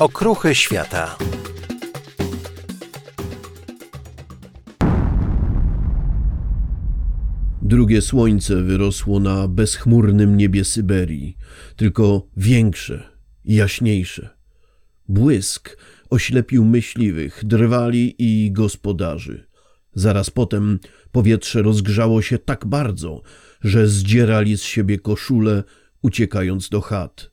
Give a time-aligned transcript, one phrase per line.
[0.00, 1.16] Okruchy świata.
[7.62, 11.36] Drugie słońce wyrosło na bezchmurnym niebie Syberii,
[11.76, 13.08] tylko większe
[13.44, 14.28] i jaśniejsze.
[15.08, 15.76] Błysk
[16.10, 19.46] oślepił myśliwych, drwali i gospodarzy.
[19.94, 20.78] Zaraz potem
[21.12, 23.22] powietrze rozgrzało się tak bardzo,
[23.60, 25.64] że zdzierali z siebie koszule,
[26.02, 27.30] uciekając do chat.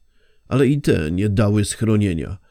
[0.47, 2.42] Ale i te nie dały schronienia.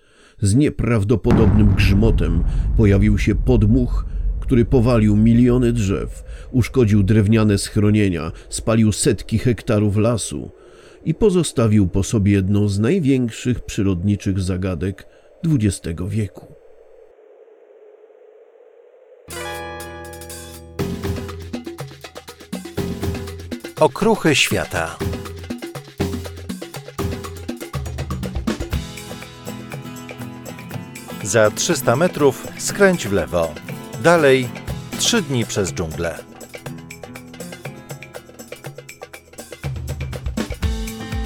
[0.42, 2.44] Z nieprawdopodobnym grzmotem
[2.76, 4.04] pojawił się podmuch,
[4.40, 10.50] który powalił miliony drzew, uszkodził drewniane schronienia, spalił setki hektarów lasu
[11.04, 15.06] i pozostawił po sobie jedną z największych przyrodniczych zagadek
[15.46, 16.54] XX wieku.
[23.80, 24.96] Okruchy świata.
[31.32, 33.54] Za 300 metrów skręć w lewo.
[34.02, 34.48] Dalej
[34.98, 36.18] trzy dni przez dżunglę.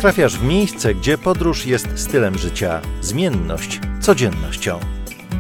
[0.01, 4.81] Trafiasz w miejsce, gdzie podróż jest stylem życia, zmienność codziennością.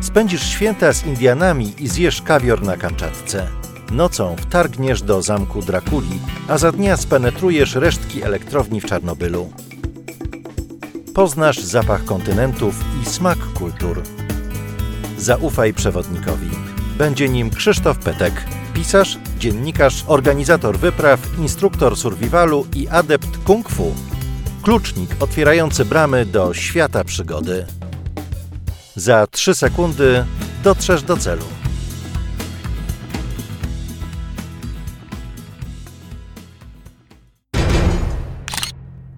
[0.00, 3.48] Spędzisz święta z Indianami i zjesz kawior na Kamczatce.
[3.92, 9.52] Nocą wtargniesz do zamku Drakuli, a za dnia spenetrujesz resztki elektrowni w Czarnobylu.
[11.14, 14.15] Poznasz zapach kontynentów i smak kultur.
[15.18, 16.50] Zaufaj przewodnikowi.
[16.98, 23.94] Będzie nim Krzysztof Petek, pisarz, dziennikarz, organizator wypraw, instruktor survivalu i adept kung fu.
[24.62, 27.66] Klucznik otwierający bramy do świata przygody.
[28.96, 30.24] Za 3 sekundy
[30.64, 31.44] dotrzesz do celu.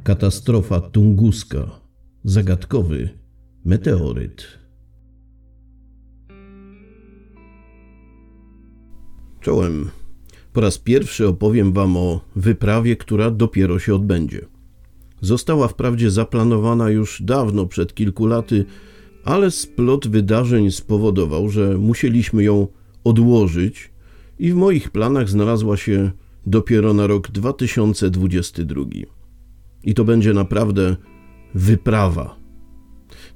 [0.04, 1.58] Katastrofa tunguska.
[2.24, 3.18] Zagadkowy
[3.64, 4.58] meteoryt.
[9.48, 9.90] Czołem.
[10.52, 14.46] Po raz pierwszy opowiem Wam o wyprawie, która dopiero się odbędzie.
[15.20, 18.64] Została wprawdzie zaplanowana już dawno, przed kilku laty,
[19.24, 22.66] ale splot wydarzeń spowodował, że musieliśmy ją
[23.04, 23.90] odłożyć
[24.38, 26.10] i w moich planach znalazła się
[26.46, 28.82] dopiero na rok 2022.
[29.84, 30.96] I to będzie naprawdę
[31.54, 32.36] wyprawa.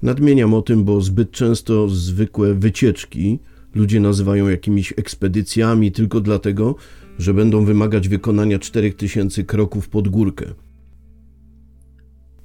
[0.03, 3.39] Nadmieniam o tym, bo zbyt często zwykłe wycieczki
[3.75, 6.75] ludzie nazywają jakimiś ekspedycjami tylko dlatego,
[7.19, 10.47] że będą wymagać wykonania 4000 kroków pod górkę.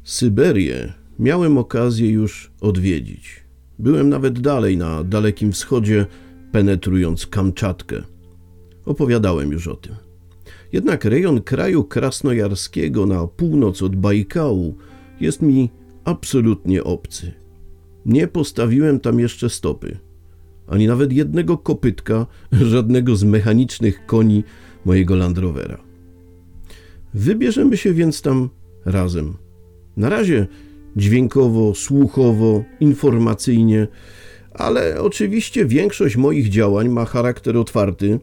[0.04, 3.44] Syberię miałem okazję już odwiedzić.
[3.80, 6.06] Byłem nawet dalej na Dalekim Wschodzie,
[6.52, 8.04] penetrując Kamczatkę.
[8.86, 9.96] Opowiadałem już o tym.
[10.74, 14.76] Jednak rejon kraju krasnojarskiego na północ od Bajkału
[15.20, 15.70] jest mi
[16.04, 17.32] absolutnie obcy.
[18.06, 19.98] Nie postawiłem tam jeszcze stopy,
[20.68, 24.44] ani nawet jednego kopytka, żadnego z mechanicznych koni
[24.86, 25.78] mojego Land Rovera.
[27.14, 28.50] Wybierzemy się więc tam
[28.86, 29.34] razem.
[29.98, 30.48] Na razie
[30.96, 33.88] dźwiękowo, słuchowo, informacyjnie,
[34.54, 38.20] ale oczywiście większość moich działań ma charakter otwarty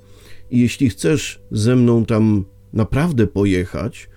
[0.50, 4.08] i jeśli chcesz ze mną tam naprawdę pojechać,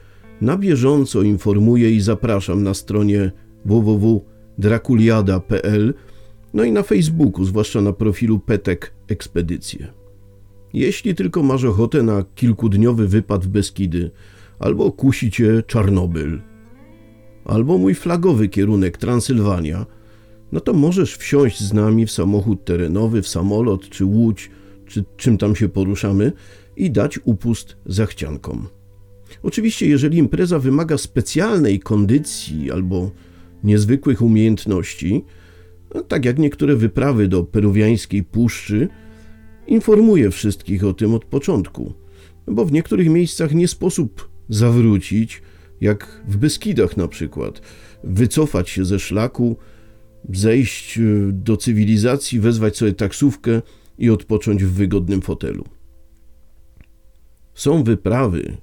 [0.42, 3.32] na bieżąco informuję i zapraszam na stronie
[3.66, 5.94] www.drakuliada.pl
[6.54, 9.88] no i na Facebooku, zwłaszcza na profilu Petek Ekspedycje.
[10.74, 14.12] Jeśli tylko masz ochotę na kilkudniowy wypad w Beskidy,
[14.60, 16.42] albo kusi cię Czarnobyl,
[17.46, 19.86] albo mój flagowy kierunek Transylwania,
[20.52, 24.50] no to możesz wsiąść z nami w samochód terenowy, w samolot czy łódź,
[24.88, 26.32] czy czym tam się poruszamy
[26.78, 28.68] i dać upust zachciankom.
[29.44, 33.12] Oczywiście, jeżeli impreza wymaga specjalnej kondycji albo
[33.64, 35.26] niezwykłych umiejętności,
[35.96, 38.88] no, tak jak niektóre wyprawy do peruwiańskiej puszczy,
[39.68, 41.94] informuję wszystkich o tym od początku,
[42.48, 45.42] bo w niektórych miejscach nie sposób zawrócić,
[45.82, 47.62] jak w Beskidach na przykład,
[48.04, 49.58] wycofać się ze szlaku,
[50.30, 51.02] zejść e,
[51.32, 53.62] do cywilizacji, wezwać sobie taksówkę
[53.98, 55.64] i odpocząć w wygodnym fotelu.
[57.54, 58.58] Są wyprawy,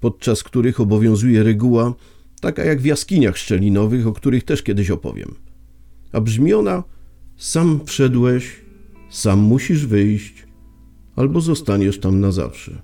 [0.00, 1.94] podczas których obowiązuje reguła
[2.40, 5.47] taka jak w jaskiniach szczelinowych, o których też kiedyś opowiem.
[6.12, 6.84] A brzmi ona:
[7.36, 8.64] sam wszedłeś,
[9.10, 10.46] sam musisz wyjść,
[11.16, 12.82] albo zostaniesz tam na zawsze.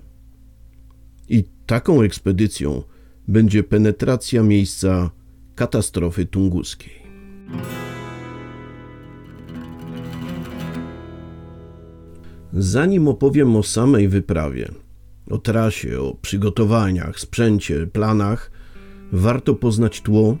[1.29, 2.83] I taką ekspedycją
[3.27, 5.11] będzie penetracja miejsca
[5.55, 7.05] katastrofy tunguskiej.
[12.53, 14.71] Zanim opowiem o samej wyprawie,
[15.29, 18.51] o trasie, o przygotowaniach, sprzęcie, planach,
[19.11, 20.37] warto poznać tło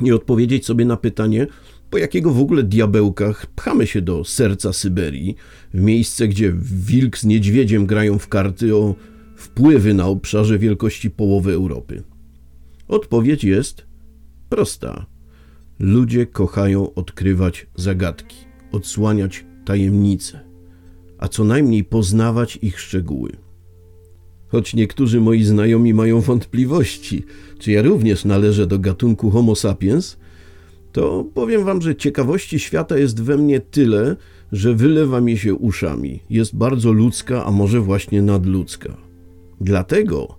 [0.00, 1.46] i odpowiedzieć sobie na pytanie,
[1.90, 5.36] Po jakiego w ogóle diabełkach pchamy się do serca Syberii,
[5.74, 8.94] w miejsce, gdzie wilk z niedźwiedziem grają w karty o
[9.36, 12.02] wpływy na obszarze wielkości połowy Europy?
[12.88, 13.86] Odpowiedź jest
[14.48, 15.06] prosta.
[15.78, 18.36] Ludzie kochają odkrywać zagadki,
[18.72, 20.40] odsłaniać tajemnice,
[21.18, 23.32] a co najmniej poznawać ich szczegóły.
[24.48, 27.24] Choć niektórzy moi znajomi mają wątpliwości,
[27.58, 30.16] czy ja również należę do gatunku Homo sapiens,
[30.92, 34.16] to powiem wam, że ciekawości świata jest we mnie tyle,
[34.52, 36.20] że wylewa mi się uszami.
[36.30, 38.96] Jest bardzo ludzka, a może właśnie nadludzka.
[39.60, 40.38] Dlatego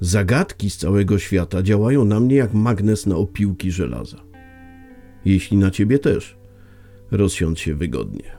[0.00, 4.22] zagadki z całego świata działają na mnie jak magnes na opiłki żelaza.
[5.24, 6.36] Jeśli na ciebie też,
[7.10, 8.36] rozsiądź się wygodnie.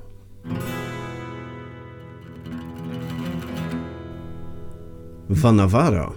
[5.30, 6.12] Vanawara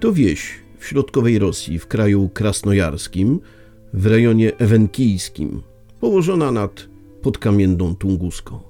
[0.00, 3.40] to wieś w środkowej Rosji, w kraju krasnojarskim,
[3.92, 5.62] w rejonie ewenkijskim,
[6.00, 6.88] położona nad
[7.22, 8.60] podkamienną Tunguską.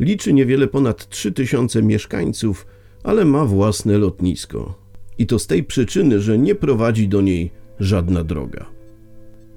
[0.00, 2.66] Liczy niewiele ponad 3000 mieszkańców,
[3.02, 4.74] ale ma własne lotnisko.
[5.18, 7.50] I to z tej przyczyny, że nie prowadzi do niej
[7.80, 8.66] żadna droga.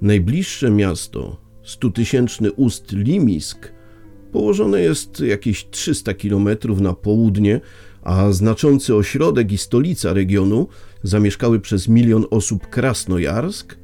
[0.02, 3.72] Najbliższe miasto, stutysięczny ust Limisk,
[4.32, 6.48] położone jest jakieś 300 km
[6.80, 7.60] na południe,
[8.02, 10.68] a znaczący ośrodek i stolica regionu,
[11.02, 13.78] zamieszkały przez milion osób Krasnojarsk,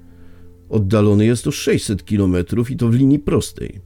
[0.68, 2.36] oddalony jest o 600 km
[2.70, 3.80] i to w linii prostej.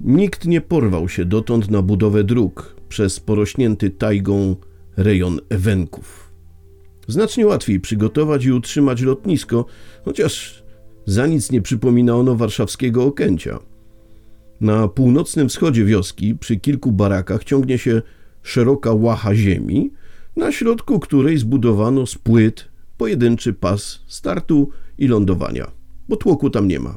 [0.00, 4.56] Nikt nie porwał się dotąd na budowę dróg przez porośnięty tajgą
[4.96, 6.32] rejon Ewenków.
[7.08, 9.66] Znacznie łatwiej przygotować i utrzymać lotnisko,
[10.04, 10.62] chociaż
[11.06, 13.58] za nic nie przypomina ono warszawskiego Okęcia.
[14.60, 18.02] Na północnym wschodzie wioski, przy kilku barakach, ciągnie się
[18.42, 19.90] szeroka łacha ziemi,
[20.36, 25.70] na środku której zbudowano z płyt pojedynczy pas startu i lądowania,
[26.12, 26.96] bo tłoku tam nie ma.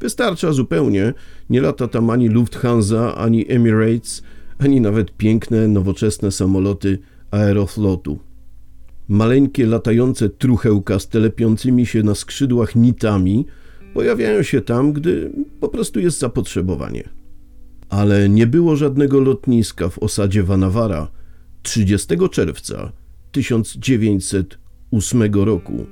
[0.00, 1.14] Wystarcza zupełnie,
[1.50, 4.22] nie lata tam ani Lufthansa, ani Emirates,
[4.58, 6.98] ani nawet piękne, nowoczesne samoloty
[7.30, 8.18] aeroflotu.
[9.08, 13.46] Maleńkie latające truchełka z telepiącymi się na skrzydłach nitami
[13.94, 17.08] pojawiają się tam, gdy po prostu jest zapotrzebowanie
[17.92, 21.08] ale nie było żadnego lotniska w osadzie Vanavara
[21.62, 22.92] 30 czerwca
[23.32, 25.86] 1908 roku,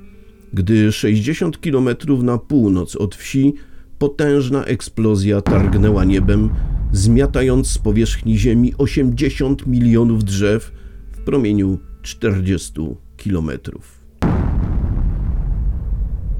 [0.53, 1.89] gdy 60 km
[2.23, 3.53] na północ od wsi
[3.97, 6.49] potężna eksplozja targnęła niebem,
[6.91, 10.71] zmiatając z powierzchni ziemi 80 milionów drzew
[11.11, 12.73] w promieniu 40
[13.17, 14.01] kilometrów.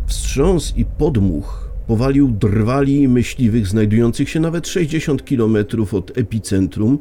[0.05, 5.57] Wstrząs i podmuch powalił drwali myśliwych znajdujących się nawet 60 km
[5.91, 6.99] od epicentrum,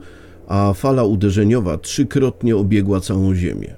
[0.48, 3.74] a fala uderzeniowa trzykrotnie obiegła całą Ziemię.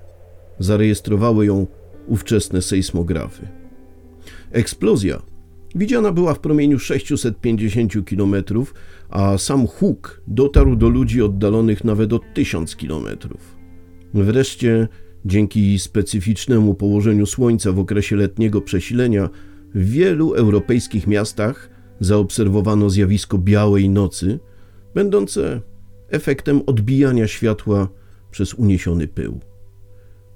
[0.58, 1.67] Zarejestrowały ją
[2.06, 3.49] ówczesne sejsmografy.
[4.50, 5.22] Eksplozja
[5.75, 8.34] widziana była w promieniu 650 km,
[9.08, 13.06] a sam huk dotarł do ludzi oddalonych nawet o 1000 km.
[14.14, 14.88] Wreszcie,
[15.25, 19.28] dzięki specyficznemu położeniu Słońca w okresie letniego przesilenia,
[19.75, 21.70] w wielu europejskich miastach
[22.00, 24.38] zaobserwowano zjawisko białej nocy,
[24.94, 25.60] będące
[26.08, 27.88] efektem odbijania światła
[28.31, 29.51] przez uniesiony pył.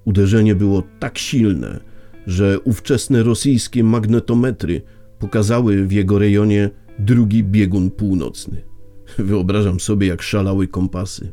[0.07, 1.81] Uderzenie było tak silne,
[2.27, 4.83] że ówczesne rosyjskie magnetometry
[5.19, 8.63] pokazały w jego rejonie drugi biegun północny.
[9.19, 11.33] Wyobrażam sobie, jak szalały kompasy.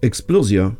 [0.00, 0.74] Eksplozja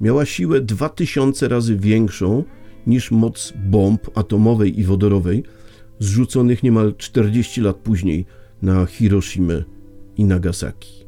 [0.00, 2.44] miała siłę 2000 razy większą
[2.86, 5.42] niż moc bomb atomowej i wodorowej
[5.98, 8.26] zrzuconych niemal 40 lat później
[8.62, 9.64] na Hiroshimę
[10.16, 11.04] i Nagasaki.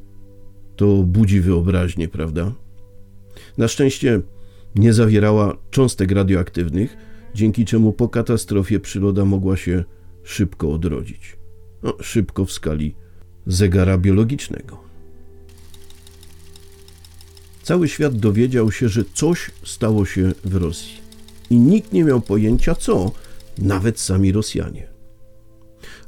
[0.76, 2.52] To budzi wyobraźnię, prawda?
[3.58, 4.20] Na szczęście
[4.74, 6.96] nie zawierała cząstek radioaktywnych,
[7.34, 9.84] dzięki czemu po katastrofie przyroda mogła się
[10.22, 11.36] szybko odrodzić.
[11.82, 12.94] No, szybko w skali
[13.46, 14.78] zegara biologicznego.
[17.62, 21.02] Cały świat dowiedział się, że coś stało się w Rosji
[21.50, 23.12] i nikt nie miał pojęcia co,
[23.58, 24.88] nawet sami Rosjanie.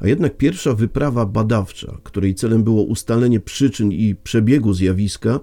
[0.00, 5.40] A jednak pierwsza wyprawa badawcza, której celem było ustalenie przyczyn i przebiegu zjawiska,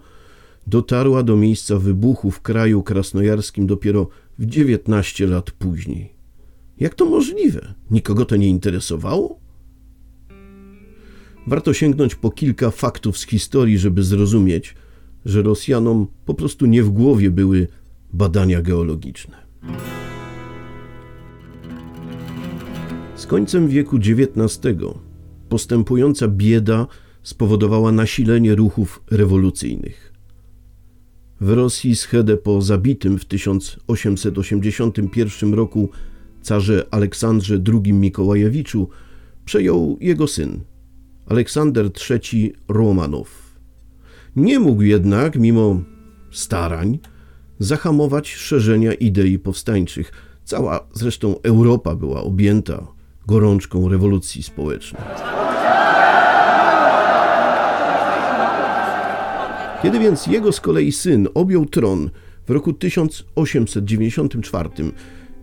[0.68, 4.08] dotarła do miejsca wybuchu w kraju krasnojarskim dopiero
[4.40, 6.14] w 19 lat później.
[6.80, 7.74] Jak to możliwe?
[7.92, 9.40] Nikogo to nie interesowało?
[11.48, 14.76] Warto sięgnąć po kilka faktów z historii, żeby zrozumieć,
[15.26, 17.68] że Rosjanom po prostu nie w głowie były
[18.14, 19.38] badania geologiczne.
[23.16, 24.76] Z końcem wieku XIX
[25.50, 26.88] postępująca bieda
[27.24, 30.11] spowodowała nasilenie ruchów rewolucyjnych.
[31.42, 35.90] W Rosji schedę po zabitym w 1881 roku
[36.42, 38.90] carze Aleksandrze II Mikołajewiczu
[39.46, 40.60] przejął jego syn,
[41.28, 43.58] Aleksander III Romanow.
[44.36, 45.82] Nie mógł jednak, mimo
[46.32, 47.00] starań,
[47.60, 50.12] zahamować szerzenia idei powstańczych.
[50.44, 52.88] Cała zresztą Europa była objęta
[53.28, 55.02] gorączką rewolucji społecznej.
[59.84, 62.10] Kiedy więc jego z kolei syn objął tron
[62.48, 64.70] w roku 1894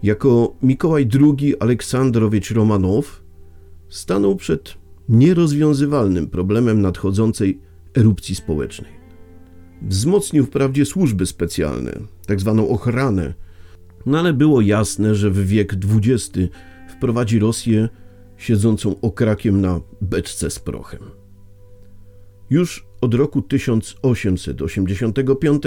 [0.02, 3.23] jako Mikołaj II Aleksandrowicz Romanow,
[3.88, 4.75] stanął przed
[5.09, 7.61] nierozwiązywalnym problemem nadchodzącej
[7.97, 8.90] erupcji społecznej.
[9.83, 11.92] Wzmocnił wprawdzie służby specjalne,
[12.26, 13.35] tak zwaną ochranę,
[14.07, 16.38] no ale było jasne, że w wiek XX
[16.88, 17.88] wprowadzi Rosję
[18.37, 21.00] siedzącą okrakiem na beczce z prochem.
[22.50, 25.62] Już od roku 1885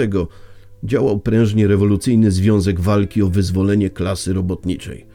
[0.84, 5.06] działał prężnie rewolucyjny Związek Walki o Wyzwolenie Klasy Robotniczej,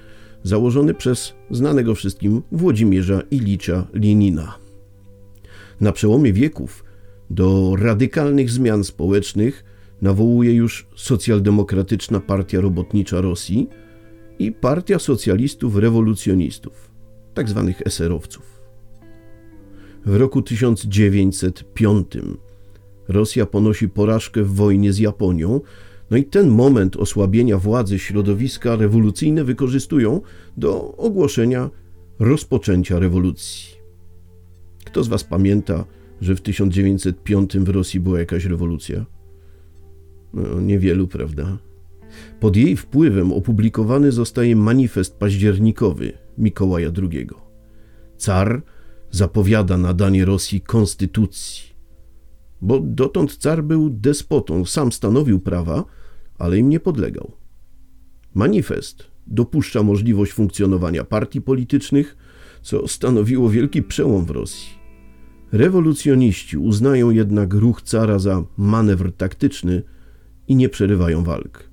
[0.43, 4.55] założony przez znanego wszystkim Włodzimierza Ilicza Lenina.
[5.81, 6.83] Na przełomie wieków
[7.29, 9.63] do radykalnych zmian społecznych
[10.01, 13.67] nawołuje już Socjaldemokratyczna Partia Robotnicza Rosji
[14.39, 16.91] i Partia Socjalistów Rewolucjonistów,
[17.35, 17.73] tzw.
[17.77, 18.56] Tak eserowców.
[20.07, 22.07] W roku 1905
[23.07, 25.61] Rosja ponosi porażkę w wojnie z Japonią,
[26.11, 30.21] no i ten moment osłabienia władzy środowiska rewolucyjne wykorzystują
[30.57, 31.69] do ogłoszenia
[32.19, 33.77] rozpoczęcia rewolucji.
[34.85, 35.85] Kto z Was pamięta,
[36.21, 39.05] że w 1905 w Rosji była jakaś rewolucja?
[40.33, 41.57] No, niewielu, prawda?
[42.39, 47.27] Pod jej wpływem opublikowany zostaje manifest październikowy Mikołaja II.
[48.17, 48.61] Car
[49.11, 51.63] zapowiada nadanie Rosji konstytucji,
[52.61, 55.85] bo dotąd car był despotą, sam stanowił prawa,
[56.37, 57.31] ale im nie podlegał.
[58.33, 62.17] Manifest dopuszcza możliwość funkcjonowania partii politycznych,
[62.61, 64.69] co stanowiło wielki przełom w Rosji.
[65.51, 69.83] Rewolucjoniści uznają jednak ruch cara za manewr taktyczny
[70.47, 71.69] i nie przerywają walk.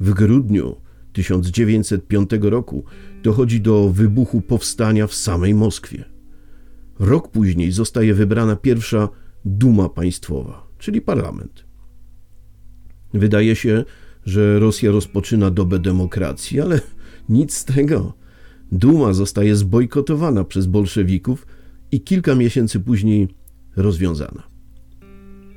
[0.00, 0.76] W grudniu
[1.12, 2.84] 1905 roku
[3.22, 6.13] dochodzi do wybuchu powstania w samej Moskwie.
[6.98, 9.08] Rok później zostaje wybrana pierwsza
[9.44, 11.64] Duma Państwowa, czyli parlament.
[13.14, 13.84] Wydaje się,
[14.26, 16.80] że Rosja rozpoczyna dobę demokracji, ale
[17.28, 18.12] nic z tego.
[18.72, 21.46] Duma zostaje zbojkotowana przez bolszewików
[21.92, 23.28] i kilka miesięcy później
[23.76, 24.42] rozwiązana.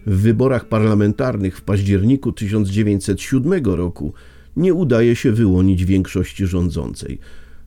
[0.06, 4.14] W wyborach parlamentarnych w październiku 1907 roku
[4.56, 7.20] nie udaje się wyłonić większości rządzącej.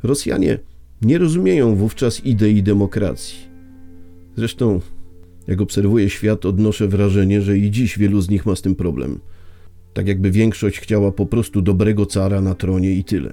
[0.03, 0.59] Rosjanie
[1.03, 3.50] nie rozumieją wówczas idei demokracji.
[4.37, 4.81] Zresztą,
[5.47, 9.21] jak obserwuję świat, odnoszę wrażenie, że i dziś wielu z nich ma z tym problem.
[9.95, 13.33] Tak jakby większość chciała po prostu dobrego cara na tronie i tyle.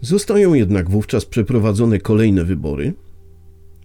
[0.00, 2.92] Zostają jednak wówczas przeprowadzone kolejne wybory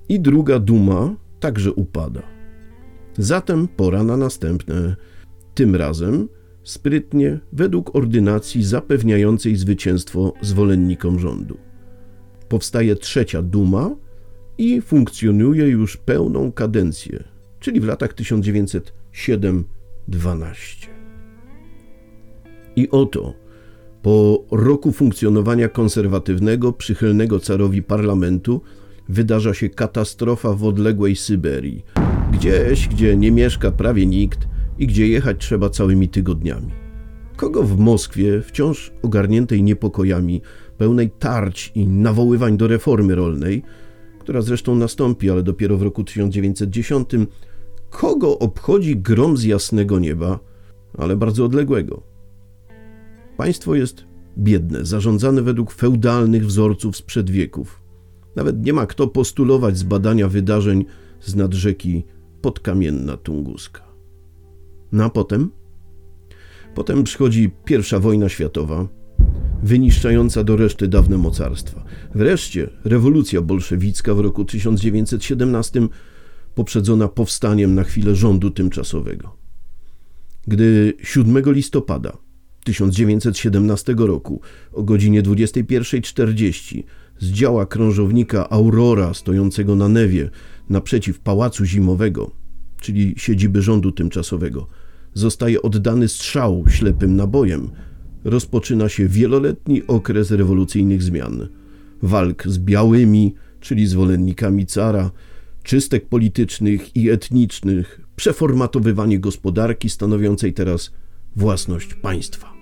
[0.09, 2.21] i druga duma także upada.
[3.17, 4.95] Zatem pora na następne.
[5.53, 6.27] Tym razem
[6.63, 11.57] sprytnie według ordynacji zapewniającej zwycięstwo zwolennikom rządu.
[12.49, 13.95] Powstaje trzecia duma
[14.59, 17.23] i funkcjonuje już pełną kadencję,
[17.59, 19.63] czyli w latach 1907-12.
[22.75, 23.33] I oto,
[24.01, 28.61] po roku funkcjonowania konserwatywnego, przychylnego carowi parlamentu,
[29.09, 31.85] wydarza się katastrofa w odległej Syberii,
[32.31, 34.47] gdzieś, gdzie nie mieszka prawie nikt
[34.79, 36.71] i gdzie jechać trzeba całymi tygodniami.
[37.35, 40.41] Kogo w Moskwie, wciąż ogarniętej niepokojami,
[40.77, 43.63] pełnej tarć i nawoływań do reformy rolnej,
[44.19, 47.09] która zresztą nastąpi, ale dopiero w roku 1910,
[47.89, 50.39] kogo obchodzi grom z jasnego nieba,
[50.97, 52.01] ale bardzo odległego?
[53.37, 54.05] Państwo jest
[54.37, 57.81] biedne, zarządzane według feudalnych wzorców sprzed wieków.
[58.35, 60.85] Nawet nie ma kto postulować zbadania wydarzeń
[61.19, 62.03] z nad rzeki
[62.41, 63.83] podkamienna Tunguska.
[64.91, 65.51] No a potem?
[66.75, 68.87] Potem przychodzi pierwsza wojna światowa,
[69.63, 71.83] wyniszczająca do reszty dawne mocarstwa.
[72.15, 75.87] Wreszcie rewolucja bolszewicka w roku 1917,
[76.55, 79.35] poprzedzona powstaniem na chwilę rządu tymczasowego.
[80.47, 82.17] Gdy 7 listopada
[82.63, 86.83] 1917 roku o godzinie 21.40
[87.19, 90.29] z działa krążownika Aurora stojącego na Newie
[90.69, 92.31] naprzeciw Pałacu Zimowego,
[92.81, 94.67] czyli siedziby rządu tymczasowego,
[95.13, 97.69] zostaje oddany strzał ślepym nabojem,
[98.23, 101.47] rozpoczyna się wieloletni okres rewolucyjnych zmian,
[102.01, 105.11] walk z białymi, czyli zwolennikami cara,
[105.63, 110.91] czystek politycznych i etnicznych, przeformatowywanie gospodarki stanowiącej teraz
[111.35, 112.53] własność państwa.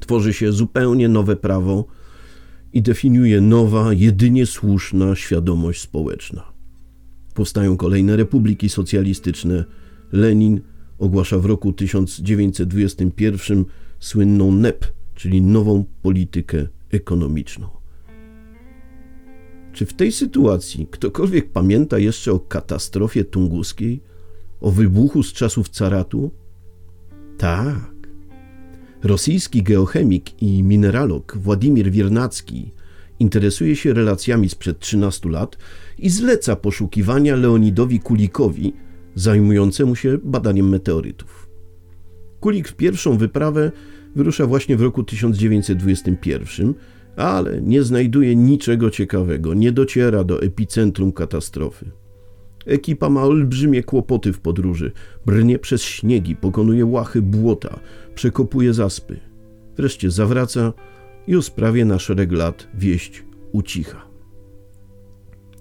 [0.00, 1.86] Tworzy się zupełnie nowe prawo
[2.72, 6.52] i definiuje nowa, jedynie słuszna świadomość społeczna.
[7.34, 9.64] Powstają kolejne republiki socjalistyczne.
[10.12, 10.60] Lenin
[11.02, 13.64] ogłasza w roku 1921
[14.00, 17.68] słynną NEP, czyli nową politykę ekonomiczną.
[19.72, 24.00] Czy w tej sytuacji ktokolwiek pamięta jeszcze o katastrofie tunguskiej,
[24.60, 26.30] o wybuchu z czasów caratu?
[27.38, 27.92] Tak.
[29.02, 32.70] Rosyjski geochemik i mineralog Władimir Wiernacki
[33.18, 35.58] interesuje się relacjami sprzed 13 lat
[35.98, 38.72] i zleca poszukiwania Leonidowi Kulikowi,
[39.14, 41.48] zajmującemu się badaniem meteorytów.
[42.40, 43.72] Kulik w pierwszą wyprawę
[44.16, 46.74] wyrusza właśnie w roku 1921,
[47.16, 51.90] ale nie znajduje niczego ciekawego, nie dociera do epicentrum katastrofy.
[52.66, 54.92] Ekipa ma olbrzymie kłopoty w podróży,
[55.26, 57.80] brnie przez śniegi, pokonuje łachy błota,
[58.14, 59.20] przekopuje zaspy.
[59.76, 60.72] Wreszcie zawraca
[61.26, 64.04] i o sprawie na szereg lat wieść ucicha.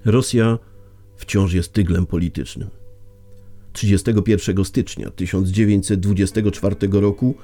[0.06, 0.60] Rosja
[1.16, 2.81] wciąż jest tyglem politycznym.
[3.74, 7.36] 31 stycznia 1924 roku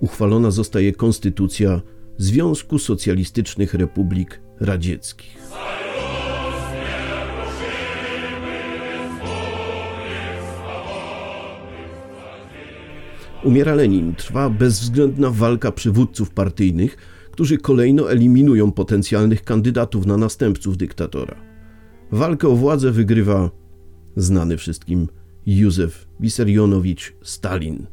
[0.00, 1.80] uchwalona zostaje konstytucja
[2.18, 5.38] Związku Socjalistycznych Republik Radzieckich.
[13.44, 16.96] Umiera Lenin, trwa bezwzględna walka przywódców partyjnych,
[17.30, 21.36] którzy kolejno eliminują potencjalnych kandydatów na następców dyktatora.
[22.12, 23.50] Walkę o władzę wygrywa
[24.16, 25.08] znany wszystkim
[25.46, 27.86] Józef Wisarionowicz Stalin.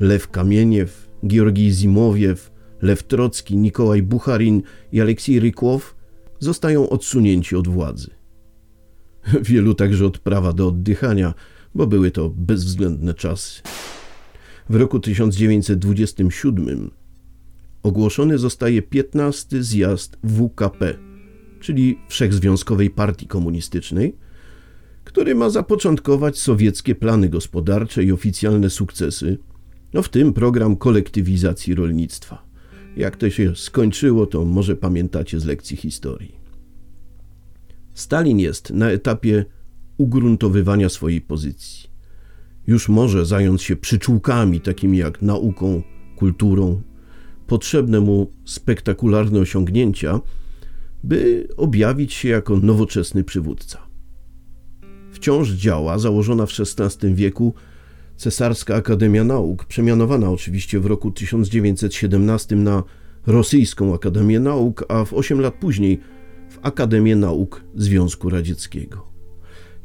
[0.00, 2.50] Lew Kamieniew, Georgij Zimowiew,
[2.82, 4.62] Lew Trocki, Nikołaj Bucharin
[4.92, 5.96] i Aleksiej Rykłow
[6.38, 8.10] zostają odsunięci od władzy.
[9.42, 11.34] Wielu także od prawa do oddychania,
[11.74, 13.62] bo były to bezwzględne czasy.
[14.68, 16.90] W roku 1927
[17.82, 20.98] ogłoszony zostaje 15 zjazd WKP,
[21.60, 24.16] czyli Wszechzwiązkowej Partii Komunistycznej,
[25.06, 29.38] który ma zapoczątkować sowieckie plany gospodarcze i oficjalne sukcesy,
[29.94, 32.46] no w tym program kolektywizacji rolnictwa.
[32.96, 36.34] Jak to się skończyło, to może pamiętacie z lekcji historii.
[37.94, 39.44] Stalin jest na etapie
[39.98, 41.90] ugruntowywania swojej pozycji.
[42.66, 45.82] Już może zająć się przyczółkami takimi jak nauką,
[46.16, 46.82] kulturą,
[47.46, 50.20] potrzebne mu spektakularne osiągnięcia,
[51.04, 53.85] by objawić się jako nowoczesny przywódca.
[55.16, 57.54] Wciąż działa założona w XVI wieku
[58.16, 62.82] Cesarska Akademia Nauk, przemianowana oczywiście w roku 1917 na
[63.26, 66.00] Rosyjską Akademię Nauk, a w 8 lat później
[66.50, 69.06] w Akademię Nauk Związku Radzieckiego.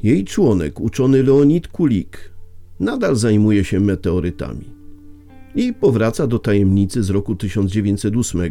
[0.04, 2.32] Jej członek, uczony Leonid Kulik,
[2.80, 4.66] nadal zajmuje się meteorytami
[5.56, 8.42] i powraca do tajemnicy z roku 1908,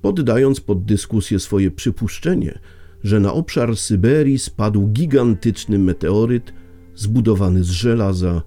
[0.00, 2.58] poddając pod dyskusję swoje przypuszczenie,
[3.04, 6.52] że na obszar Syberii spadł gigantyczny meteoryt
[6.94, 8.42] zbudowany z żelaza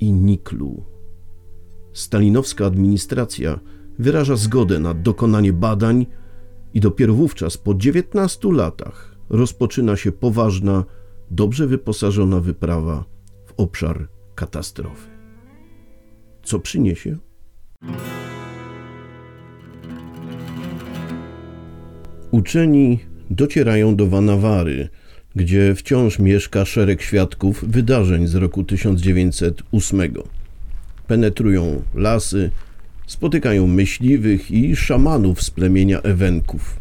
[0.00, 0.84] i niklu.
[1.92, 3.60] Stalinowska administracja
[3.98, 6.06] wyraża zgodę na dokonanie badań
[6.74, 10.84] i dopiero wówczas po 19 latach rozpoczyna się poważna,
[11.30, 13.04] dobrze wyposażona wyprawa
[13.46, 15.10] w obszar katastrofy.
[16.42, 17.16] Co przyniesie?
[22.30, 24.88] Uczeni docierają do Vanawary,
[25.36, 30.14] gdzie wciąż mieszka szereg świadków wydarzeń z roku 1908.
[31.06, 32.50] Penetrują lasy,
[33.06, 36.76] spotykają myśliwych i szamanów z plemienia Ewenków.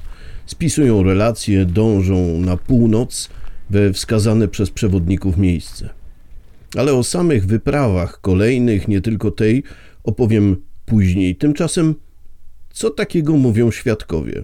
[0.45, 3.29] Spisują relacje, dążą na północ
[3.69, 5.89] we wskazane przez przewodników miejsce.
[6.77, 9.63] Ale o samych wyprawach kolejnych, nie tylko tej,
[10.03, 11.35] opowiem później.
[11.35, 11.95] Tymczasem,
[12.73, 14.43] co takiego mówią świadkowie?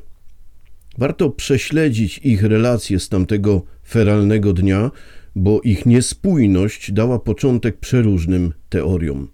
[0.98, 4.92] Warto prześledzić ich relacje z tamtego feralnego dnia,
[5.36, 9.28] bo ich niespójność dała początek przeróżnym teoriom.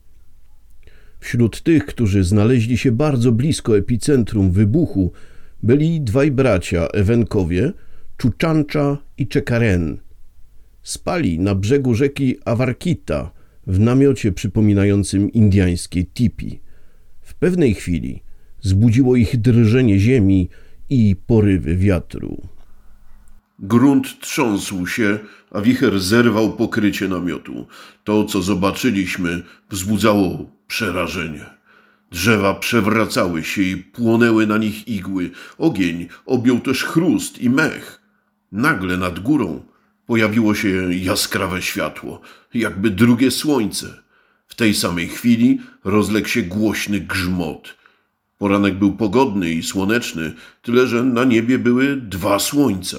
[1.19, 5.12] Wśród tych, którzy znaleźli się bardzo blisko epicentrum wybuchu,
[5.63, 7.74] byli dwaj bracia Ewenkowie,
[8.17, 9.97] Czuczancza i Czekaren.
[10.84, 13.32] Spali na brzegu rzeki Awarkita
[13.67, 16.60] w namiocie przypominającym indiańskie tipi.
[17.21, 18.24] W pewnej chwili
[18.62, 20.50] zbudziło ich drżenie ziemi
[20.91, 22.47] i porywy wiatru.
[23.60, 25.19] Grunt trząsł się,
[25.51, 27.67] a wicher zerwał pokrycie namiotu.
[28.04, 31.45] To, co zobaczyliśmy, wzbudzało przerażenie.
[32.12, 35.32] Drzewa przewracały się i płonęły na nich igły.
[35.58, 38.01] Ogień objął też chrust i mech.
[38.51, 39.63] Nagle nad górą
[40.06, 42.21] pojawiło się jaskrawe światło,
[42.54, 44.01] jakby drugie słońce.
[44.47, 47.81] W tej samej chwili rozległ się głośny grzmot.
[48.41, 52.97] Poranek był pogodny i słoneczny, tyle że na niebie były dwa słońca.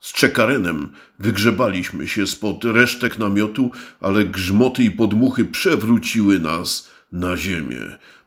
[0.00, 7.80] Z czekarenem wygrzebaliśmy się spod resztek namiotu, ale grzmoty i podmuchy przewróciły nas na ziemię.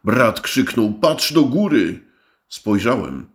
[0.04, 2.00] Brat krzyknął: Patrz do góry!
[2.48, 3.26] Spojrzałem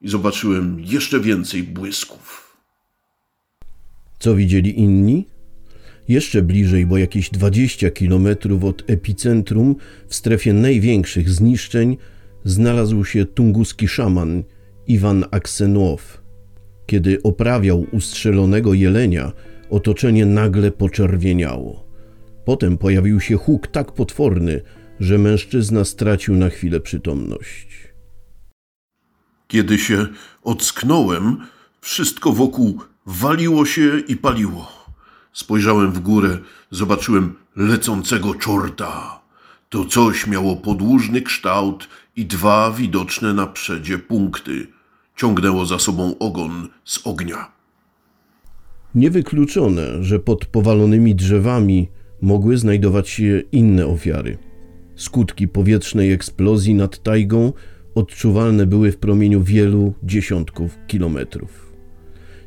[0.00, 2.56] i zobaczyłem jeszcze więcej błysków.
[4.18, 5.26] Co widzieli inni?
[6.08, 9.76] Jeszcze bliżej, bo jakieś 20 kilometrów od epicentrum,
[10.08, 11.96] w strefie największych zniszczeń,
[12.46, 14.42] znalazł się tunguski szaman
[14.86, 16.22] Iwan Aksenow.
[16.86, 19.32] Kiedy oprawiał ustrzelonego jelenia,
[19.70, 21.86] otoczenie nagle poczerwieniało.
[22.44, 24.60] Potem pojawił się huk tak potworny,
[25.00, 27.68] że mężczyzna stracił na chwilę przytomność.
[29.48, 30.06] Kiedy się
[30.42, 31.36] ocknąłem,
[31.80, 34.72] wszystko wokół waliło się i paliło.
[35.32, 36.38] Spojrzałem w górę,
[36.70, 39.20] zobaczyłem lecącego czorta.
[39.68, 44.66] To coś miało podłużny kształt i dwa widoczne na przedzie punkty.
[45.16, 47.52] Ciągnęło za sobą ogon z ognia.
[48.94, 51.88] Niewykluczone, że pod powalonymi drzewami
[52.22, 54.38] mogły znajdować się inne ofiary.
[54.96, 57.52] Skutki powietrznej eksplozji nad tajgą
[57.94, 61.72] odczuwalne były w promieniu wielu dziesiątków kilometrów.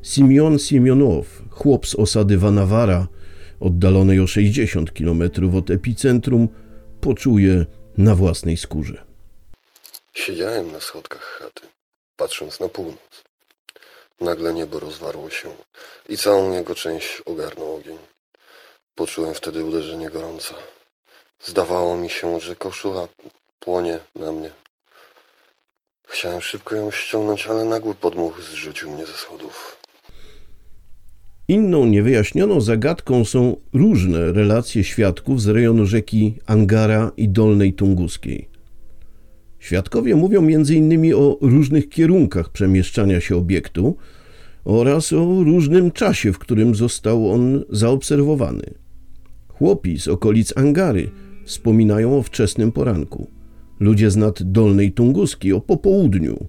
[0.03, 3.07] Simeon Siemionow, chłop z osady Vanawara,
[3.59, 6.47] oddalonej o 60 kilometrów od epicentrum,
[7.01, 7.65] poczuje
[7.97, 9.05] na własnej skórze.
[10.13, 11.67] Siedziałem na schodkach chaty,
[12.17, 13.23] patrząc na północ.
[14.21, 15.55] Nagle niebo rozwarło się
[16.09, 17.97] i całą jego część ogarnął ogień.
[18.95, 20.55] Poczułem wtedy uderzenie gorąca.
[21.43, 23.07] Zdawało mi się, że koszula
[23.59, 24.51] płonie na mnie.
[26.07, 29.78] Chciałem szybko ją ściągnąć, ale nagły podmuch zrzucił mnie ze schodów.
[31.49, 38.49] Inną niewyjaśnioną zagadką są różne relacje świadków z rejonu rzeki Angara i Dolnej Tunguskiej.
[39.59, 41.13] Świadkowie mówią m.in.
[41.15, 43.95] o różnych kierunkach przemieszczania się obiektu
[44.65, 48.73] oraz o różnym czasie, w którym został on zaobserwowany.
[49.47, 51.09] Chłopi z okolic Angary
[51.45, 53.27] wspominają o wczesnym poranku.
[53.79, 56.47] Ludzie z nad Dolnej Tunguski o popołudniu.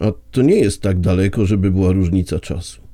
[0.00, 2.87] A to nie jest tak daleko, żeby była różnica czasu.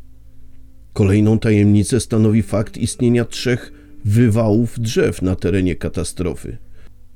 [0.94, 3.72] Kolejną tajemnicę stanowi fakt istnienia trzech
[4.04, 6.56] wywałów drzew na terenie katastrofy,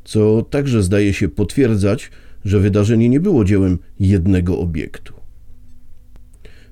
[0.05, 2.11] co także zdaje się potwierdzać,
[2.45, 5.15] że wydarzenie nie było dziełem jednego obiektu.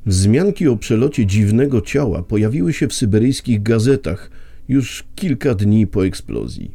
[0.07, 4.31] Wzmianki o przelocie dziwnego ciała pojawiły się w syberyjskich gazetach
[4.69, 6.71] już kilka dni po eksplozji.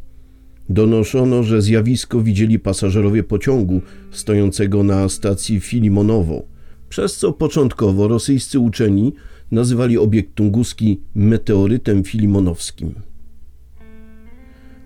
[0.70, 6.44] Donoszono, że zjawisko widzieli pasażerowie pociągu stojącego na stacji Filimonowo,
[6.90, 9.14] przez co początkowo rosyjscy uczeni
[9.52, 12.94] nazywali obiekt tunguski meteorytem filimonowskim.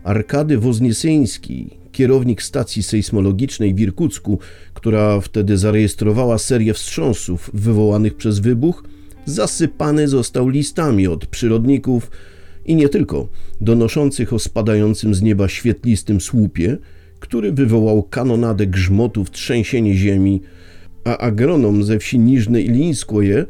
[0.04, 4.40] Arkady Woznieseński, kierownik stacji sejsmologicznej w Irkucku,
[4.74, 8.84] która wtedy zarejestrowała serię wstrząsów wywołanych przez wybuch,
[9.26, 12.12] zasypany został listami od przyrodników
[12.66, 13.28] i nie tylko,
[13.62, 16.78] donoszących o spadającym z nieba świetlistym słupie,
[17.20, 20.42] który wywołał kanonadę grzmotów, trzęsienie ziemi,
[21.04, 23.46] a agronom ze wsi Niżne Ilińskoje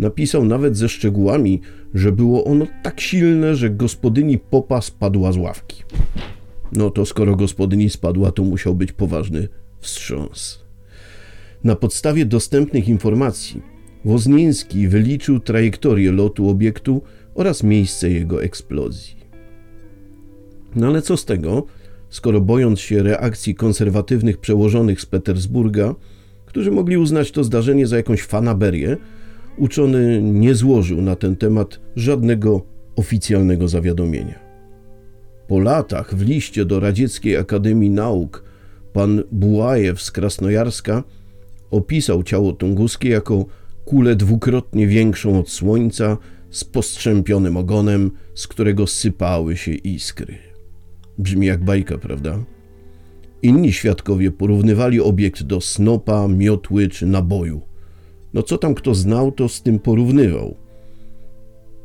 [0.00, 1.60] napisał nawet ze szczegółami,
[1.94, 5.82] że było ono tak silne, że gospodyni popa spadła z ławki.
[6.72, 10.64] No to skoro gospodyni spadła, to musiał być poważny wstrząs.
[11.64, 13.62] Na podstawie dostępnych informacji
[14.04, 17.02] Woznieński wyliczył trajektorię lotu obiektu
[17.34, 19.16] oraz miejsce jego eksplozji.
[20.76, 21.66] No ale co z tego,
[22.08, 25.94] skoro bojąc się reakcji konserwatywnych przełożonych z Petersburga,
[26.46, 28.96] którzy mogli uznać to zdarzenie za jakąś fanaberię,
[29.60, 32.62] uczony nie złożył na ten temat żadnego
[32.96, 34.38] oficjalnego zawiadomienia.
[35.48, 38.44] Po latach w liście do Radzieckiej Akademii Nauk
[38.92, 41.04] pan Bułajew z Krasnojarska
[41.70, 43.44] opisał ciało tunguskie jako
[43.84, 46.16] kulę dwukrotnie większą od Słońca
[46.50, 50.38] z postrzępionym ogonem, z którego sypały się iskry.
[51.18, 52.38] Brzmi jak bajka, prawda?
[53.42, 57.69] Inni świadkowie porównywali obiekt do snopa, miotły czy naboju.
[58.34, 60.54] No co tam kto znał, to z tym porównywał.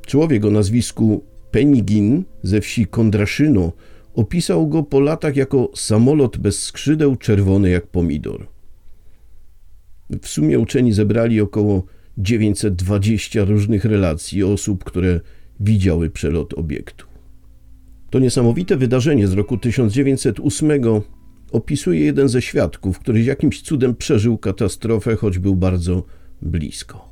[0.05, 3.71] Człowiek o nazwisku Penigin ze wsi Kondraszyno
[4.13, 8.47] opisał go po latach jako samolot bez skrzydeł, czerwony jak pomidor.
[10.21, 11.83] W sumie uczeni zebrali około
[12.17, 15.19] 920 różnych relacji osób, które
[15.59, 17.05] widziały przelot obiektu.
[18.09, 20.81] To niesamowite wydarzenie z roku 1908
[21.51, 26.03] opisuje jeden ze świadków, który jakimś cudem przeżył katastrofę, choć był bardzo
[26.45, 27.09] blisko.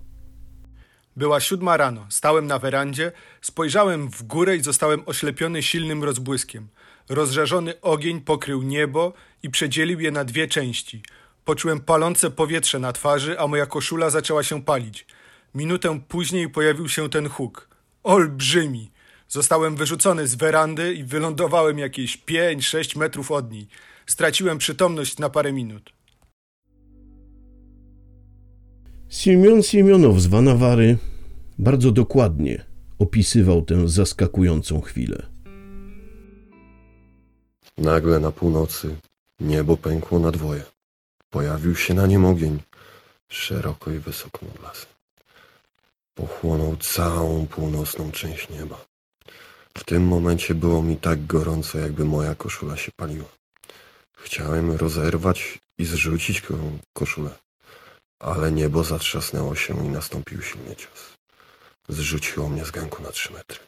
[1.15, 6.67] Była siódma rano, stałem na werandzie, spojrzałem w górę i zostałem oślepiony silnym rozbłyskiem.
[7.09, 11.01] Rozżarzony ogień pokrył niebo i przedzielił je na dwie części.
[11.45, 15.05] Poczułem palące powietrze na twarzy, a moja koszula zaczęła się palić.
[15.55, 17.67] Minutę później pojawił się ten huk.
[18.03, 18.91] Olbrzymi!
[19.27, 23.67] Zostałem wyrzucony z werandy i wylądowałem jakieś 5-6 metrów od niej.
[24.05, 25.93] Straciłem przytomność na parę minut.
[29.13, 30.97] Siemion Siemionow z Wanawary
[31.59, 32.65] bardzo dokładnie
[32.99, 35.27] opisywał tę zaskakującą chwilę.
[37.77, 38.95] Nagle na północy
[39.39, 40.63] niebo pękło na dwoje.
[41.29, 42.59] Pojawił się na nim ogień,
[43.29, 44.89] szeroko i wysoko nad lasem.
[46.13, 48.85] Pochłonął całą północną część nieba.
[49.77, 53.29] W tym momencie było mi tak gorąco, jakby moja koszula się paliła.
[54.17, 56.57] Chciałem rozerwać i zrzucić ko-
[56.93, 57.29] koszulę,
[58.23, 61.13] ale niebo zatrzasnęło się i nastąpił silny cios.
[61.89, 63.59] Zrzuciło mnie z ganku na trzy metry.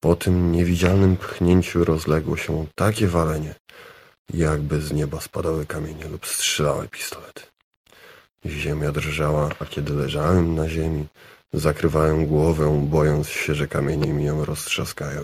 [0.00, 3.54] Po tym niewidzialnym pchnięciu rozległo się takie walenie,
[4.34, 7.42] jakby z nieba spadały kamienie lub strzelały pistolety.
[8.46, 11.06] Ziemia drżała, a kiedy leżałem na ziemi,
[11.52, 15.20] zakrywałem głowę, bojąc się, że kamienie mi ją roztrzaskają.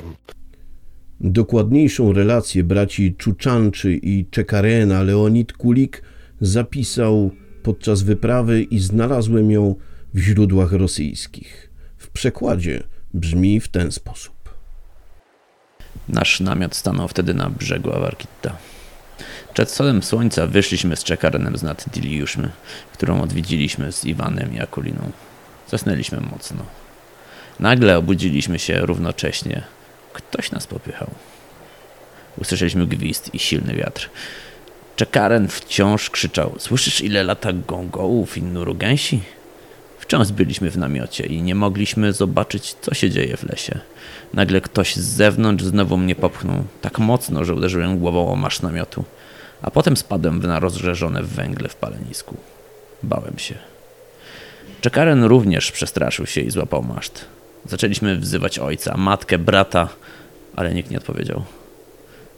[1.21, 6.03] Dokładniejszą relację braci Czuczanczy i Czekarena Leonid Kulik
[6.41, 7.31] zapisał
[7.63, 9.75] podczas wyprawy i znalazłem ją
[10.15, 11.71] w źródłach rosyjskich.
[11.97, 12.83] W przekładzie
[13.15, 14.55] brzmi w ten sposób.
[16.09, 18.57] Nasz namiot stanął wtedy na brzegu Awarkitta.
[19.55, 22.51] Przed wschodem słońca wyszliśmy z Czekarenem z nad Diliuszmy,
[22.93, 25.11] którą odwiedziliśmy z Iwanem i Akuliną.
[25.71, 26.67] Zasnęliśmy mocno.
[27.61, 29.63] Nagle obudziliśmy się równocześnie.
[30.13, 31.11] Ktoś nas popychał.
[32.39, 34.11] Usłyszeliśmy gwizd i silny wiatr.
[35.01, 39.23] Czekaren wciąż krzyczał: Słyszysz, ile lata gągołów i nuru gęsi?
[39.99, 43.79] Wciąż byliśmy w namiocie i nie mogliśmy zobaczyć, co się dzieje w lesie.
[44.35, 49.05] Nagle ktoś z zewnątrz znowu mnie popchnął, tak mocno, że uderzyłem głową o masz namiotu,
[49.63, 52.37] a potem spadłem na rozżerzone węgle w palenisku.
[53.03, 53.55] Bałem się.
[54.81, 57.25] Czekaren również przestraszył się i złapał maszt.
[57.67, 59.89] Zaczęliśmy wzywać ojca, matkę, brata,
[60.57, 61.45] ale nikt nie odpowiedział.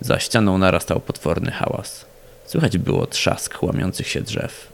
[0.01, 2.12] Za ścianą narastał potworny hałas.
[2.53, 4.73] Słychać było trzask łamiących się drzew.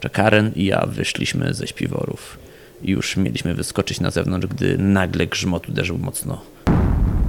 [0.00, 2.38] Czekaren i ja wyszliśmy ze śpiworów
[2.82, 6.40] już mieliśmy wyskoczyć na zewnątrz, gdy nagle grzmot uderzył mocno.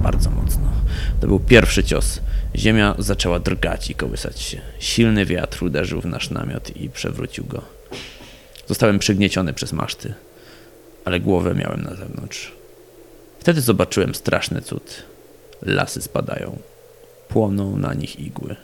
[0.02, 0.72] Bardzo mocno.
[1.20, 2.20] To był pierwszy cios.
[2.56, 4.60] Ziemia zaczęła drgać i kołysać się.
[4.78, 7.62] Silny wiatr uderzył w nasz namiot i przewrócił go.
[8.66, 10.14] Zostałem przygnieciony przez maszty,
[11.04, 12.52] ale głowę miałem na zewnątrz.
[13.40, 15.02] Wtedy zobaczyłem straszny cud.
[15.62, 16.58] Lasy spadają.
[17.28, 18.56] Płoną na nich igły.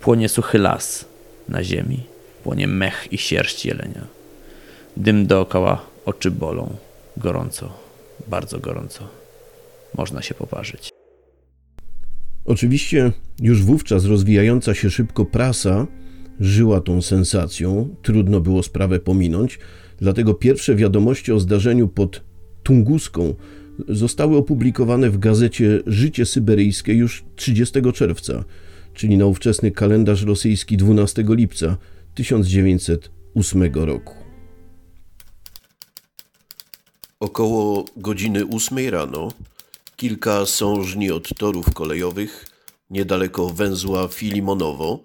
[0.00, 1.04] Płonie suchy las
[1.48, 2.02] na ziemi.
[2.44, 4.06] Płonie mech i sierść jelenia.
[4.96, 6.76] Dym dookoła, oczy bolą.
[7.16, 7.72] Gorąco,
[8.28, 9.08] bardzo gorąco.
[9.98, 10.90] Można się poparzyć.
[12.44, 15.86] Oczywiście już wówczas rozwijająca się szybko prasa
[16.40, 19.58] żyła tą sensacją, trudno było sprawę pominąć,
[19.98, 22.24] dlatego pierwsze wiadomości o zdarzeniu pod
[22.62, 23.34] Tunguską
[23.88, 28.44] zostały opublikowane w gazecie Życie Syberyjskie już 30 czerwca,
[29.00, 31.76] czyli na ówczesny kalendarz rosyjski 12 lipca
[32.14, 34.14] 1908 roku.
[37.20, 39.32] Około godziny ósmej rano
[39.96, 42.46] kilka sążni od torów kolejowych
[42.90, 45.00] niedaleko węzła Filimonowo,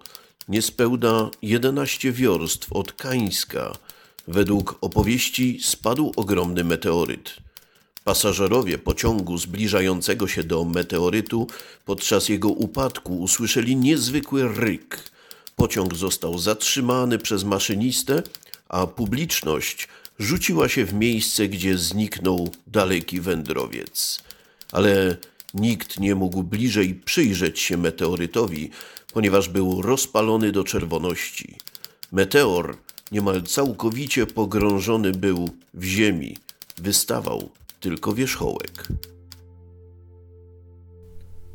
[0.48, 3.72] niespełna 11 wiorstw od Kańska,
[4.28, 7.45] według opowieści spadł ogromny meteoryt.
[8.06, 11.46] Pasażerowie pociągu zbliżającego się do meteorytu
[11.84, 15.10] podczas jego upadku usłyszeli niezwykły ryk.
[15.56, 18.22] Pociąg został zatrzymany przez maszynistę,
[18.68, 19.88] a publiczność
[20.18, 24.22] rzuciła się w miejsce, gdzie zniknął daleki wędrowiec.
[24.72, 25.16] Ale
[25.54, 28.70] nikt nie mógł bliżej przyjrzeć się meteorytowi,
[29.12, 31.56] ponieważ był rozpalony do czerwoności.
[32.12, 32.76] Meteor
[33.12, 36.36] niemal całkowicie pogrążony był w ziemi.
[36.78, 37.50] Wystawał
[37.86, 38.88] tylko wierzchołek.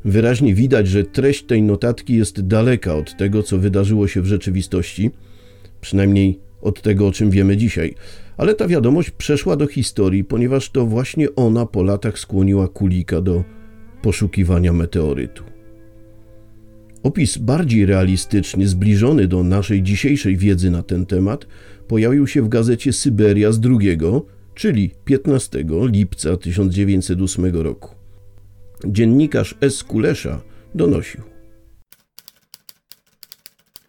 [0.05, 5.11] Wyraźnie widać, że treść tej notatki jest daleka od tego, co wydarzyło się w rzeczywistości,
[5.81, 7.95] przynajmniej od tego, o czym wiemy dzisiaj.
[8.37, 13.43] Ale ta wiadomość przeszła do historii, ponieważ to właśnie ona po latach skłoniła Kulika do
[14.01, 15.43] poszukiwania meteorytu.
[17.03, 21.47] Opis bardziej realistyczny, zbliżony do naszej dzisiejszej wiedzy na ten temat,
[21.87, 23.77] pojawił się w gazecie Syberia z 2,
[24.55, 27.95] czyli 15 lipca 1908 roku.
[28.85, 29.83] Dziennikarz S.
[29.83, 30.41] Kulesza
[30.75, 31.21] donosił.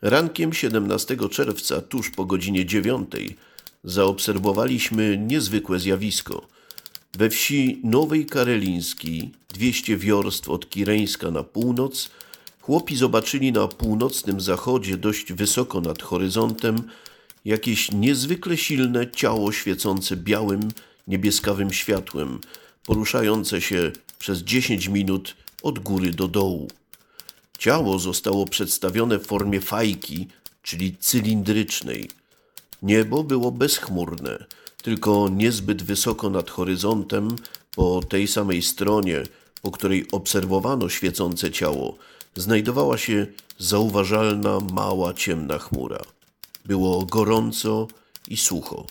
[0.03, 3.11] Rankiem 17 czerwca, tuż po godzinie 9,
[3.85, 6.47] zaobserwowaliśmy niezwykłe zjawisko.
[7.19, 12.11] We wsi Nowej Karelińskiej, 200 wiorst od Kireńska na północ,
[12.61, 16.77] chłopi zobaczyli na północnym zachodzie, dość wysoko nad horyzontem,
[17.45, 20.69] jakieś niezwykle silne ciało świecące białym,
[21.09, 22.41] niebieskawym światłem,
[22.87, 26.69] poruszające się przez 10 minut od góry do dołu.
[27.59, 30.29] Ciało zostało przedstawione w formie fajki,
[30.63, 32.11] czyli cylindrycznej.
[32.83, 34.45] Niebo było bezchmurne,
[34.83, 37.37] tylko niezbyt wysoko nad horyzontem,
[37.77, 39.23] po tej samej stronie,
[39.63, 41.97] po której obserwowano świecące ciało,
[42.37, 43.27] znajdowała się
[43.59, 45.99] zauważalna mała ciemna chmura.
[46.65, 47.89] Było gorąco
[48.29, 48.87] i sucho.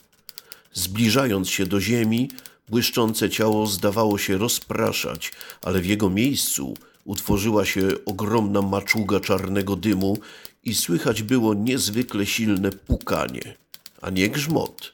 [0.73, 2.29] Zbliżając się do ziemi,
[2.69, 5.31] błyszczące ciało zdawało się rozpraszać,
[5.61, 6.73] ale w jego miejscu
[7.05, 10.17] utworzyła się ogromna maczuga czarnego dymu
[10.63, 13.55] i słychać było niezwykle silne pukanie,
[14.01, 14.93] a nie grzmot,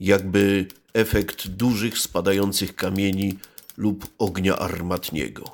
[0.00, 3.38] jakby efekt dużych spadających kamieni
[3.76, 5.52] lub ognia armatniego.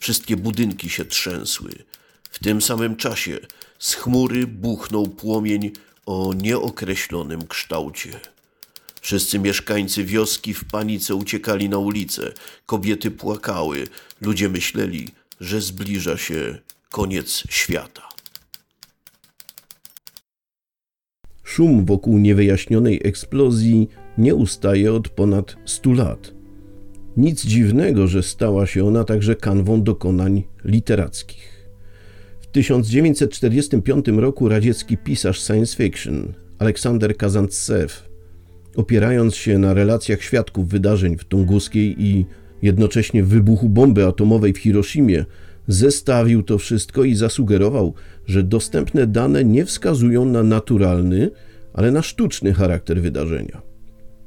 [0.00, 1.70] Wszystkie budynki się trzęsły.
[2.30, 3.38] W tym samym czasie
[3.80, 5.70] z chmury buchnął płomień
[6.06, 8.10] o nieokreślonym kształcie.
[9.00, 12.32] Wszyscy mieszkańcy wioski w panice uciekali na ulicę.
[12.66, 13.86] Kobiety płakały.
[14.20, 15.08] Ludzie myśleli,
[15.40, 16.58] że zbliża się
[16.90, 18.02] koniec świata.
[21.42, 23.88] Szum wokół niewyjaśnionej eksplozji
[24.18, 26.34] nie ustaje od ponad 100 lat.
[27.16, 31.59] Nic dziwnego, że stała się ona także kanwą dokonań literackich.
[32.50, 38.08] W 1945 roku radziecki pisarz science fiction Aleksander Kazantsew,
[38.76, 42.26] opierając się na relacjach świadków wydarzeń w Tunguskiej i
[42.62, 45.24] jednocześnie wybuchu bomby atomowej w Hiroshimie,
[45.68, 47.94] zestawił to wszystko i zasugerował,
[48.26, 51.30] że dostępne dane nie wskazują na naturalny,
[51.72, 53.62] ale na sztuczny charakter wydarzenia.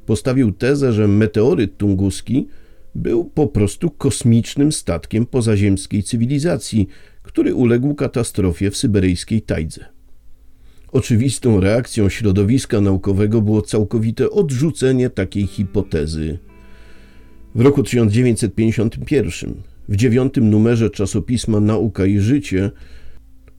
[0.06, 2.48] Postawił tezę, że meteoryt tunguski
[2.96, 6.88] był po prostu kosmicznym statkiem pozaziemskiej cywilizacji,
[7.34, 9.86] który uległ katastrofie w syberyjskiej tajdze.
[10.92, 16.40] Oczywistą reakcją środowiska naukowego było całkowite odrzucenie takiej hipotezy.
[17.56, 19.54] W roku 1951
[19.90, 22.72] w dziewiątym numerze czasopisma Nauka i Życie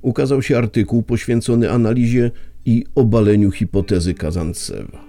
[0.02, 2.30] ukazał się artykuł poświęcony analizie
[2.64, 5.04] i obaleniu hipotezy Kazantsewa.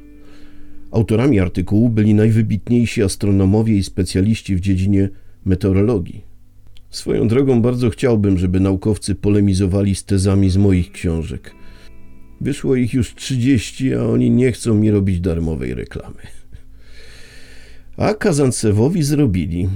[0.91, 5.09] Autorami artykułu byli najwybitniejsi astronomowie i specjaliści w dziedzinie
[5.45, 6.34] meteorologii.
[6.95, 11.55] Swoją drogą bardzo chciałbym, żeby naukowcy polemizowali z tezami z moich książek.
[12.41, 16.21] Wyszło ich już 30, a oni nie chcą mi robić darmowej reklamy.
[17.97, 19.69] A Kazantsewowi zrobili.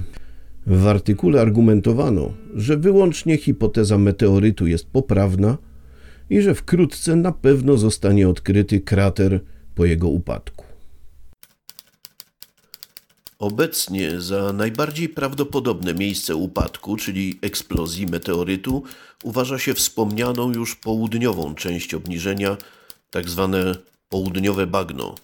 [0.67, 5.58] W artykule argumentowano, że wyłącznie hipoteza meteorytu jest poprawna
[6.29, 9.39] i że wkrótce na pewno zostanie odkryty krater
[9.75, 10.68] po jego upadku.
[13.39, 18.84] Obecnie za najbardziej prawdopodobne miejsce upadku, czyli eksplozji meteorytu,
[19.23, 22.58] uważa się wspomnianą już południową część obniżenia,
[23.12, 23.75] tak zwane
[24.10, 25.15] południowe bagno.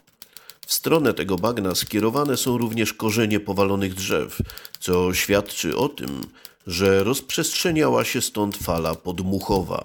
[0.68, 4.42] W stronę tego bagna skierowane są również korzenie powalonych drzew,
[4.80, 6.22] co świadczy o tym,
[6.68, 9.84] że rozprzestrzeniała się stąd fala podmuchowa.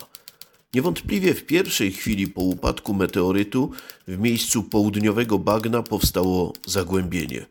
[0.74, 3.70] Niewątpliwie w pierwszej chwili po upadku meteorytu
[4.08, 7.46] w miejscu południowego bagna powstało zagłębienie.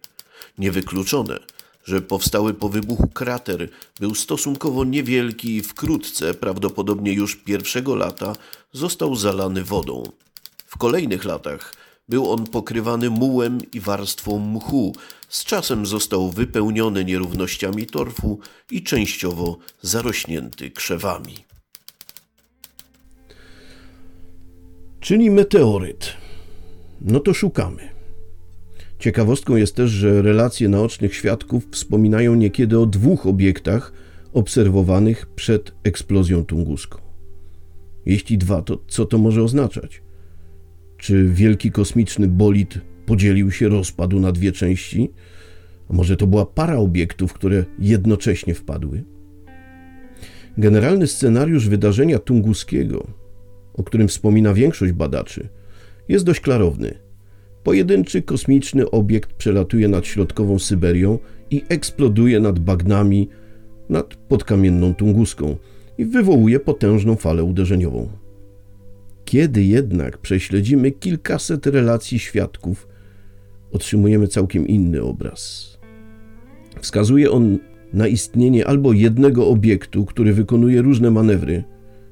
[0.59, 1.39] Niewykluczone,
[1.85, 3.69] że powstały po wybuchu krater
[3.99, 8.35] był stosunkowo niewielki i wkrótce, prawdopodobnie już pierwszego lata,
[8.71, 10.03] został zalany wodą.
[10.65, 11.73] W kolejnych latach
[12.09, 14.95] był on pokrywany mułem i warstwą mchu.
[15.29, 18.39] Z czasem został wypełniony nierównościami torfu
[18.71, 21.35] i częściowo zarośnięty krzewami.
[24.99, 26.13] Czyli meteoryt.
[27.01, 27.98] No to szukamy.
[28.99, 33.93] Ciekawostką jest też, że relacje naocznych świadków wspominają niekiedy o dwóch obiektach
[34.33, 36.99] obserwowanych przed eksplozją tunguską.
[38.05, 40.01] Jeśli dwa, to co to może oznaczać?
[40.97, 45.11] Czy wielki kosmiczny bolid podzielił się, rozpadł na dwie części?
[45.89, 49.03] A może to była para obiektów, które jednocześnie wpadły?
[50.57, 53.07] Generalny scenariusz wydarzenia tunguskiego,
[53.73, 55.49] o którym wspomina większość badaczy,
[56.07, 56.93] jest dość klarowny–
[57.63, 61.19] Pojedynczy kosmiczny obiekt przelatuje nad środkową Syberią
[61.51, 63.29] i eksploduje nad bagnami
[63.89, 65.55] nad podkamienną Tunguską
[65.97, 68.09] i wywołuje potężną falę uderzeniową.
[69.25, 72.87] Kiedy jednak prześledzimy kilkaset relacji świadków,
[73.71, 75.69] otrzymujemy całkiem inny obraz.
[76.81, 77.59] Wskazuje on
[77.93, 81.63] na istnienie albo jednego obiektu, który wykonuje różne manewry,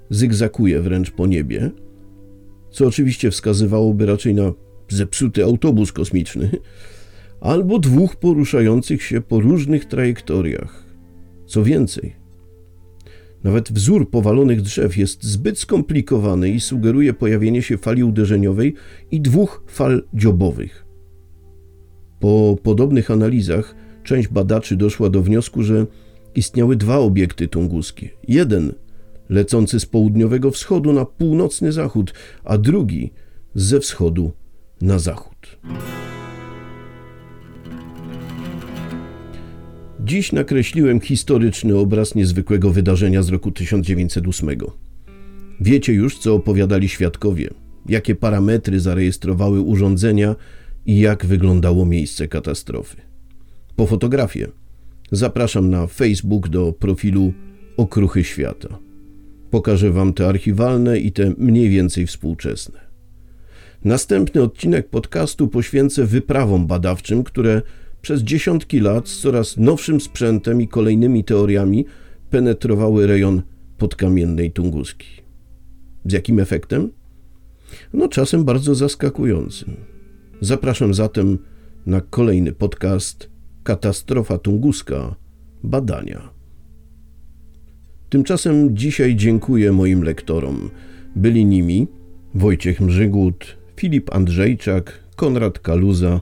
[0.10, 1.72] zygzakuje wręcz po niebie,
[2.72, 4.54] co oczywiście wskazywałoby raczej na
[4.90, 6.52] zepsuty autobus kosmiczny,
[7.42, 10.86] albo dwóch poruszających się po różnych trajektoriach.
[11.46, 12.16] Co więcej,
[13.44, 18.76] nawet wzór powalonych drzew jest zbyt skomplikowany i sugeruje pojawienie się fali uderzeniowej
[19.12, 20.86] i dwóch fal dziobowych.
[22.20, 25.86] Po podobnych analizach część badaczy doszła do wniosku, że
[26.36, 28.10] istniały dwa obiekty tunguskie.
[28.28, 28.74] Jeden
[29.30, 32.14] lecący z południowego wschodu na północny zachód,
[32.44, 33.12] a drugi
[33.56, 34.32] ze wschodu
[34.82, 35.58] na zachód.
[40.00, 44.50] Dziś nakreśliłem historyczny obraz niezwykłego wydarzenia z roku 1908.
[45.62, 47.50] Wiecie już, co opowiadali świadkowie,
[47.90, 50.36] jakie parametry zarejestrowały urządzenia
[50.86, 52.98] i jak wyglądało miejsce katastrofy.
[53.76, 54.48] Po fotografię
[55.12, 57.34] zapraszam na Facebook do profilu
[57.78, 58.80] Okruchy Świata.
[59.52, 62.87] Pokażę Wam te archiwalne i te mniej więcej współczesne.
[63.86, 67.62] Następny odcinek podcastu poświęcę wyprawom badawczym, które
[68.02, 71.86] przez dziesiątki lat z coraz nowszym sprzętem i kolejnymi teoriami
[72.30, 73.42] penetrowały rejon
[73.78, 75.08] podkamiennej Tunguski.
[76.06, 76.92] Z jakim efektem?
[77.94, 79.76] No, czasem bardzo zaskakującym.
[80.42, 81.38] Zapraszam zatem
[81.86, 83.30] na kolejny podcast
[83.64, 85.16] Katastrofa Tunguska
[85.64, 86.30] Badania.
[88.10, 90.70] Tymczasem dzisiaj dziękuję moim lektorom.
[91.16, 91.88] Byli nimi
[92.34, 96.22] Wojciech Mrzygłód, Filip Andrzejczak, Konrad Kaluza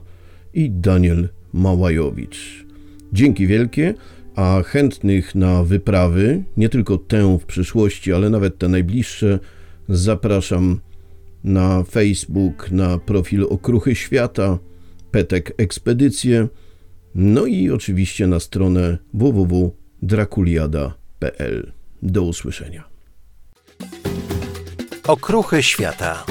[0.54, 2.66] i Daniel Małajowicz.
[3.12, 3.94] Dzięki wielkie,
[4.34, 9.38] a chętnych na wyprawy, nie tylko tę w przyszłości, ale nawet te najbliższe,
[9.88, 10.80] zapraszam
[11.44, 14.58] na Facebook, na profil Okruchy Świata,
[15.10, 16.48] Petek Ekspedycje,
[17.14, 21.72] no i oczywiście na stronę www.drakuliada.pl.
[22.02, 22.84] Do usłyszenia.
[25.06, 26.24] Okruchy świata.